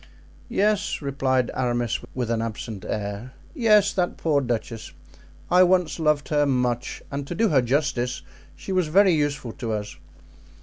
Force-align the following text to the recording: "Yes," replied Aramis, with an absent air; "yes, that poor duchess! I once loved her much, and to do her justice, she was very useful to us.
"Yes," 0.49 0.99
replied 0.99 1.51
Aramis, 1.53 1.99
with 2.15 2.31
an 2.31 2.41
absent 2.41 2.83
air; 2.85 3.33
"yes, 3.53 3.93
that 3.93 4.17
poor 4.17 4.41
duchess! 4.41 4.93
I 5.51 5.61
once 5.61 5.99
loved 5.99 6.29
her 6.29 6.47
much, 6.47 7.03
and 7.11 7.27
to 7.27 7.35
do 7.35 7.49
her 7.49 7.61
justice, 7.61 8.23
she 8.55 8.71
was 8.71 8.87
very 8.87 9.13
useful 9.13 9.51
to 9.53 9.73
us. 9.73 9.97